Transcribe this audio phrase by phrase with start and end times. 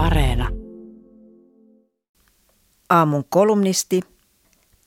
[0.00, 0.48] Areena.
[2.90, 4.00] Aamun kolumnisti,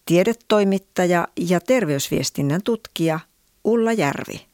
[0.05, 3.19] tiedetoimittaja ja terveysviestinnän tutkija
[3.63, 4.45] Ulla Järvi.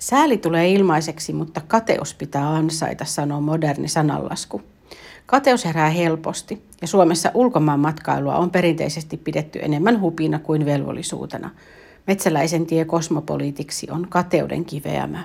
[0.00, 4.62] Sääli tulee ilmaiseksi, mutta kateus pitää ansaita, sanoo moderni sananlasku.
[5.26, 11.50] Kateus herää helposti ja Suomessa ulkomaan matkailua on perinteisesti pidetty enemmän hupina kuin velvollisuutena.
[12.06, 15.24] Metsäläisen tie kosmopoliitiksi on kateuden kiveämä.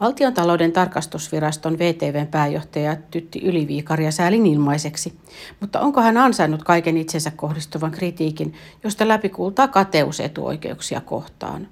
[0.00, 5.18] Valtiontalouden tarkastusviraston VTVn pääjohtaja Tytti Yliviikaria säälin ilmaiseksi,
[5.60, 11.68] mutta onko hän ansainnut kaiken itsensä kohdistuvan kritiikin, josta läpikuultaa kateus etuoikeuksia kohtaan?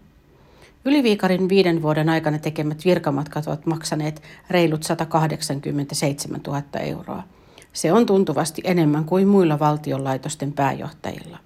[0.84, 7.22] Yliviikarin viiden vuoden aikana tekemät virkamatkat ovat maksaneet reilut 187 000 euroa.
[7.72, 11.45] Se on tuntuvasti enemmän kuin muilla valtionlaitosten pääjohtajilla.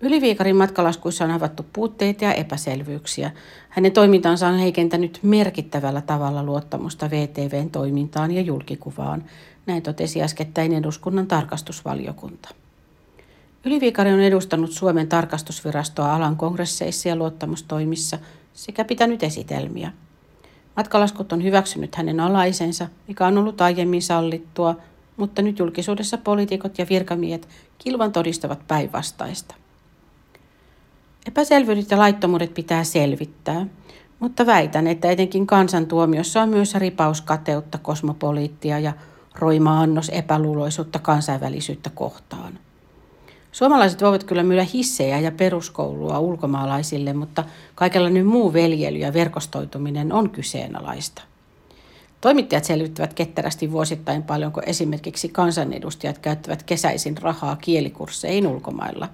[0.00, 3.30] Yliviikarin matkalaskuissa on havaittu puutteita ja epäselvyyksiä.
[3.68, 9.24] Hänen toimintansa on heikentänyt merkittävällä tavalla luottamusta VTVn toimintaan ja julkikuvaan,
[9.66, 12.48] näin totesi äskettäin eduskunnan tarkastusvaliokunta.
[13.64, 18.18] Yliviikari on edustanut Suomen tarkastusvirastoa alan kongresseissa ja luottamustoimissa
[18.54, 19.92] sekä pitänyt esitelmiä.
[20.76, 24.76] Matkalaskut on hyväksynyt hänen alaisensa, mikä on ollut aiemmin sallittua,
[25.16, 29.54] mutta nyt julkisuudessa poliitikot ja virkamiehet kilvan todistavat päinvastaista.
[31.28, 33.66] Epäselvyydet ja laittomuudet pitää selvittää,
[34.20, 38.92] mutta väitän, että etenkin kansantuomiossa on myös ripaus kateutta, kosmopoliittia ja
[39.34, 42.58] roima annos epäluuloisuutta kansainvälisyyttä kohtaan.
[43.52, 50.30] Suomalaiset voivat kyllä myydä hissejä ja peruskoulua ulkomaalaisille, mutta kaikenlainen muu veljely ja verkostoituminen on
[50.30, 51.22] kyseenalaista.
[52.20, 59.08] Toimittajat selvittävät ketterästi vuosittain paljonko esimerkiksi kansanedustajat käyttävät kesäisin rahaa kielikursseihin ulkomailla.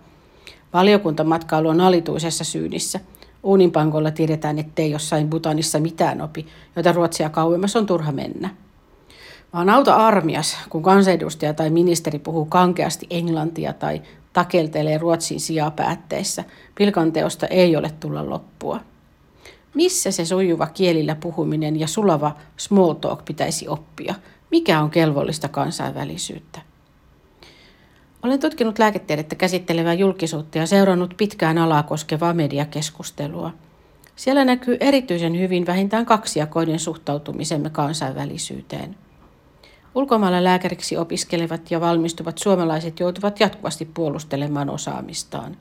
[0.75, 3.01] Valiokuntamatkailu on alituisessa syynissä.
[3.43, 8.51] Uuninpankolla tiedetään, ettei jossain Butanissa mitään opi, jota Ruotsia kauemmas on turha mennä.
[9.53, 16.45] Vaan auta armias, kun kansanedustaja tai ministeri puhuu kankeasti englantia tai takeltelee Ruotsin sijapäätteissä.
[16.75, 18.81] Pilkanteosta ei ole tulla loppua.
[19.75, 24.15] Missä se sujuva kielillä puhuminen ja sulava small talk pitäisi oppia?
[24.51, 26.74] Mikä on kelvollista kansainvälisyyttä?
[28.25, 33.51] Olen tutkinut lääketiedettä käsittelevää julkisuutta ja seurannut pitkään alaa koskevaa mediakeskustelua.
[34.17, 38.97] Siellä näkyy erityisen hyvin vähintään kaksijakoinen suhtautumisemme kansainvälisyyteen–
[39.95, 45.57] Ulkomailla lääkäriksi opiskelevat ja valmistuvat suomalaiset joutuvat jatkuvasti puolustelemaan osaamistaan.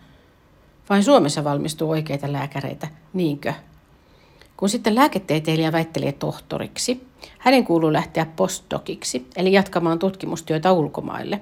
[0.90, 3.53] Vain Suomessa valmistuu oikeita lääkäreitä, niinkö?
[4.57, 7.07] Kun sitten lääketieteilijä väittelee tohtoriksi,
[7.38, 11.41] hänen kuuluu lähteä postdokiksi, eli jatkamaan tutkimustyötä ulkomaille.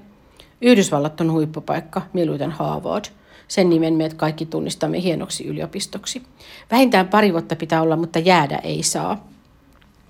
[0.61, 3.05] Yhdysvallat on huippupaikka, mieluiten Harvard.
[3.47, 6.23] Sen nimen me kaikki tunnistamme hienoksi yliopistoksi.
[6.71, 9.27] Vähintään pari vuotta pitää olla, mutta jäädä ei saa.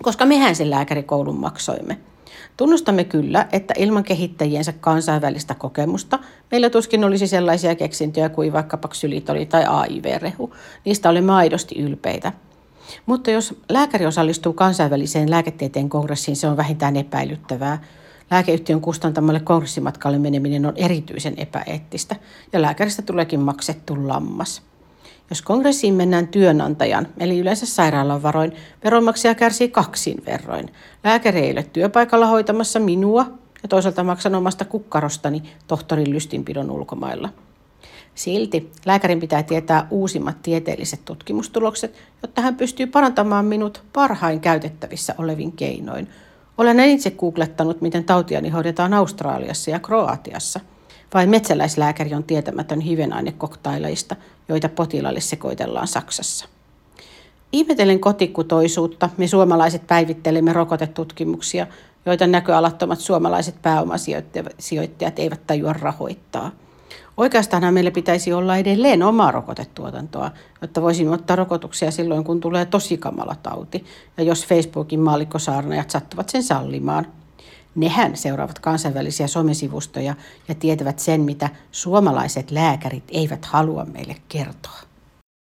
[0.03, 1.97] Koska mehän sen lääkärikoulun maksoimme–
[2.57, 6.19] Tunnustamme kyllä, että ilman kehittäjiensä kansainvälistä kokemusta
[6.51, 10.53] meillä tuskin olisi sellaisia keksintöjä kuin vaikkapa ksylitoli tai AIV-rehu.
[10.85, 12.31] Niistä olemme aidosti ylpeitä.
[13.05, 17.83] Mutta jos lääkäri osallistuu kansainväliseen lääketieteen kongressiin, se on vähintään epäilyttävää.
[18.31, 22.15] Lääkeyhtiön kustantamalle kongressimatkalle meneminen on erityisen epäeettistä
[22.53, 24.61] ja lääkäristä tuleekin maksettu lammas.
[25.29, 28.53] Jos kongressiin mennään työnantajan, eli yleensä sairaalan varoin,
[28.83, 30.69] veronmaksaja kärsii kaksin verroin.
[31.03, 33.25] Lääkäri ei ole työpaikalla hoitamassa minua
[33.63, 37.29] ja toisaalta maksan omasta kukkarostani tohtorin lystinpidon ulkomailla.
[38.15, 45.51] Silti lääkärin pitää tietää uusimmat tieteelliset tutkimustulokset, jotta hän pystyy parantamaan minut parhain käytettävissä olevin
[45.51, 46.07] keinoin.
[46.61, 50.59] Olen itse googlettanut, miten tautiani hoidetaan Australiassa ja Kroatiassa–
[51.13, 54.15] vai metsäläislääkäri on tietämätön hivenainekoktailajista,
[54.49, 56.45] joita potilaalle sekoitellaan Saksassa.
[57.51, 61.67] Ihmetellen kotikutoisuutta me suomalaiset päivittelemme rokotetutkimuksia,
[62.05, 66.51] joita näköalattomat suomalaiset pääomasijoittajat eivät tajua rahoittaa.
[67.21, 72.97] Oikeastaan meillä pitäisi olla edelleen omaa rokotetuotantoa, jotta voisimme ottaa rokotuksia silloin, kun tulee tosi
[72.97, 73.85] kamala tauti,
[74.17, 77.07] ja jos Facebookin maallikkosaarnajat sattuvat sen sallimaan–
[77.75, 80.15] Nehän seuraavat kansainvälisiä somesivustoja
[80.47, 84.90] ja tietävät sen, mitä suomalaiset lääkärit eivät halua meille kertoa.